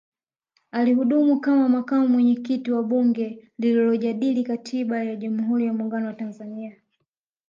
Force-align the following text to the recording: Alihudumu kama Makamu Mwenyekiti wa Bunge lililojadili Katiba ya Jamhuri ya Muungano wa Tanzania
Alihudumu 0.71 1.39
kama 1.39 1.69
Makamu 1.69 2.07
Mwenyekiti 2.07 2.71
wa 2.71 2.83
Bunge 2.83 3.49
lililojadili 3.57 4.43
Katiba 4.43 5.03
ya 5.03 5.15
Jamhuri 5.15 5.65
ya 5.65 5.73
Muungano 5.73 6.07
wa 6.07 6.13
Tanzania 6.13 6.75